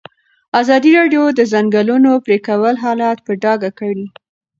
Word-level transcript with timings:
ازادي 0.61 0.91
راډیو 0.99 1.23
د 1.33 1.35
د 1.39 1.41
ځنګلونو 1.53 2.11
پرېکول 2.25 2.75
حالت 2.83 3.17
په 3.25 3.31
ډاګه 3.43 3.71
کړی. 3.79 4.05